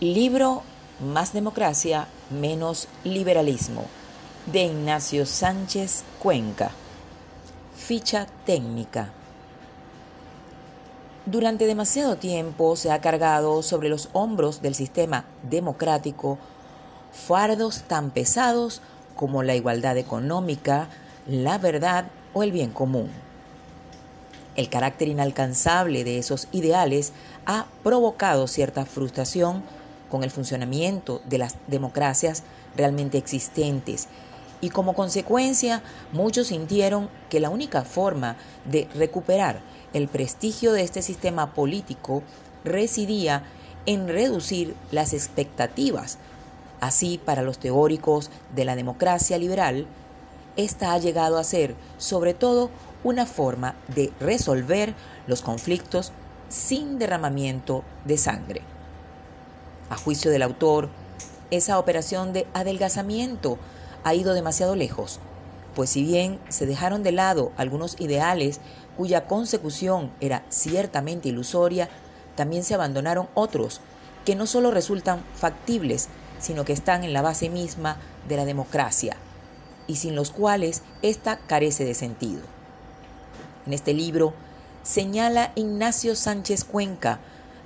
[0.00, 0.64] Libro
[0.98, 3.84] Más democracia, menos liberalismo,
[4.46, 6.72] de Ignacio Sánchez Cuenca.
[7.76, 9.12] Ficha técnica.
[11.26, 16.38] Durante demasiado tiempo se ha cargado sobre los hombros del sistema democrático
[17.12, 18.82] fardos tan pesados
[19.14, 20.88] como la igualdad económica,
[21.28, 23.10] la verdad o el bien común.
[24.56, 27.12] El carácter inalcanzable de esos ideales
[27.46, 29.62] ha provocado cierta frustración
[30.14, 32.44] con el funcionamiento de las democracias
[32.76, 34.06] realmente existentes
[34.60, 35.82] y como consecuencia
[36.12, 39.58] muchos sintieron que la única forma de recuperar
[39.92, 42.22] el prestigio de este sistema político
[42.62, 43.42] residía
[43.86, 46.18] en reducir las expectativas.
[46.80, 49.84] Así, para los teóricos de la democracia liberal,
[50.54, 52.70] esta ha llegado a ser, sobre todo,
[53.02, 54.94] una forma de resolver
[55.26, 56.12] los conflictos
[56.48, 58.62] sin derramamiento de sangre.
[59.90, 60.88] A juicio del autor,
[61.50, 63.58] esa operación de adelgazamiento
[64.02, 65.20] ha ido demasiado lejos,
[65.74, 68.60] pues si bien se dejaron de lado algunos ideales
[68.96, 71.88] cuya consecución era ciertamente ilusoria,
[72.36, 73.80] también se abandonaron otros
[74.24, 76.08] que no solo resultan factibles,
[76.40, 79.16] sino que están en la base misma de la democracia,
[79.86, 82.42] y sin los cuales ésta carece de sentido.
[83.66, 84.32] En este libro
[84.82, 87.20] señala Ignacio Sánchez Cuenca,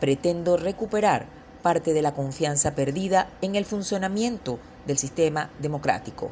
[0.00, 1.26] pretendo recuperar
[1.62, 6.30] parte de la confianza perdida en el funcionamiento del sistema democrático.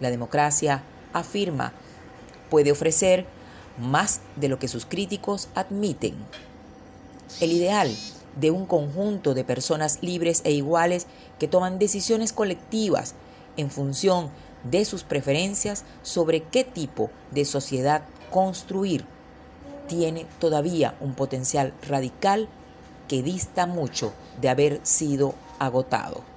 [0.00, 1.72] La democracia, afirma,
[2.50, 3.26] puede ofrecer
[3.78, 6.14] más de lo que sus críticos admiten.
[7.40, 7.94] El ideal
[8.36, 11.06] de un conjunto de personas libres e iguales
[11.38, 13.14] que toman decisiones colectivas
[13.56, 14.30] en función
[14.70, 19.04] de sus preferencias sobre qué tipo de sociedad construir
[19.86, 22.48] tiene todavía un potencial radical
[23.08, 26.35] que dista mucho de haber sido agotado.